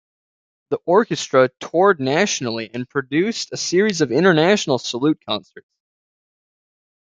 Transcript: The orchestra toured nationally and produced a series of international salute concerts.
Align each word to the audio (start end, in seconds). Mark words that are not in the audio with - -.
The 0.71 0.79
orchestra 0.87 1.49
toured 1.59 1.99
nationally 1.99 2.71
and 2.73 2.89
produced 2.89 3.49
a 3.51 3.55
series 3.57 4.01
of 4.01 4.11
international 4.11 4.79
salute 4.79 5.21
concerts. 5.23 5.67